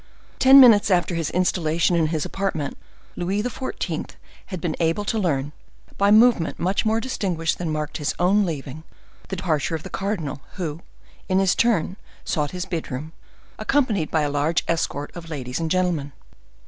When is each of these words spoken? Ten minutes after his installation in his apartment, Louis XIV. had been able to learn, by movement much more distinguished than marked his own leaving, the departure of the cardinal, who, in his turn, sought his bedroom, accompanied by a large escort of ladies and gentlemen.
Ten 0.39 0.59
minutes 0.59 0.89
after 0.89 1.13
his 1.13 1.29
installation 1.29 1.95
in 1.95 2.07
his 2.07 2.25
apartment, 2.25 2.75
Louis 3.15 3.43
XIV. 3.43 4.09
had 4.47 4.59
been 4.59 4.75
able 4.79 5.05
to 5.05 5.19
learn, 5.19 5.51
by 5.99 6.09
movement 6.09 6.57
much 6.59 6.87
more 6.87 6.99
distinguished 6.99 7.59
than 7.59 7.69
marked 7.71 7.97
his 7.97 8.15
own 8.17 8.43
leaving, 8.43 8.83
the 9.27 9.35
departure 9.35 9.75
of 9.75 9.83
the 9.83 9.91
cardinal, 9.91 10.41
who, 10.53 10.81
in 11.29 11.37
his 11.37 11.53
turn, 11.53 11.97
sought 12.25 12.49
his 12.49 12.65
bedroom, 12.65 13.11
accompanied 13.59 14.09
by 14.09 14.21
a 14.23 14.31
large 14.31 14.63
escort 14.67 15.15
of 15.15 15.29
ladies 15.29 15.59
and 15.59 15.69
gentlemen. 15.69 16.13